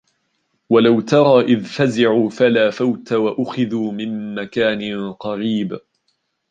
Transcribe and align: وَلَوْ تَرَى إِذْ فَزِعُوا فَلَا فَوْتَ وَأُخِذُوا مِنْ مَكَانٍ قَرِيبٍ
وَلَوْ 0.69 1.01
تَرَى 1.01 1.41
إِذْ 1.45 1.63
فَزِعُوا 1.65 2.29
فَلَا 2.29 2.69
فَوْتَ 2.71 3.13
وَأُخِذُوا 3.13 3.91
مِنْ 3.91 4.35
مَكَانٍ 4.35 5.11
قَرِيبٍ 5.13 5.77